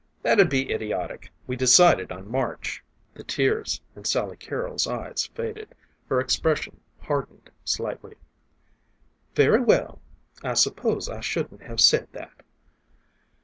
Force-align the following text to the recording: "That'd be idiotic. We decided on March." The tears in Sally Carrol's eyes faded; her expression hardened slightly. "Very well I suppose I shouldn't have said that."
"That'd 0.23 0.49
be 0.49 0.73
idiotic. 0.73 1.29
We 1.45 1.55
decided 1.55 2.11
on 2.11 2.27
March." 2.27 2.83
The 3.13 3.23
tears 3.23 3.81
in 3.95 4.03
Sally 4.03 4.35
Carrol's 4.35 4.87
eyes 4.87 5.27
faded; 5.35 5.75
her 6.09 6.19
expression 6.19 6.81
hardened 7.01 7.51
slightly. 7.63 8.15
"Very 9.35 9.61
well 9.61 10.01
I 10.43 10.55
suppose 10.55 11.07
I 11.07 11.19
shouldn't 11.21 11.61
have 11.61 11.79
said 11.79 12.07
that." 12.13 12.41